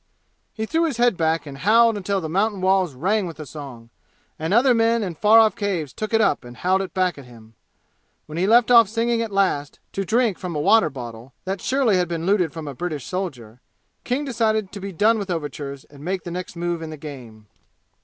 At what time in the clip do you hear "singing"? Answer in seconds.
8.89-9.21